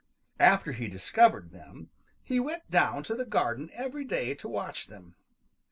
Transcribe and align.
After 0.39 0.71
he 0.71 0.87
discovered 0.87 1.51
them, 1.51 1.91
he 2.23 2.39
went 2.39 2.71
down 2.71 3.03
to 3.03 3.13
the 3.13 3.23
garden 3.23 3.69
every 3.71 4.03
day 4.03 4.33
to 4.33 4.47
watch 4.49 4.87
them. 4.87 5.13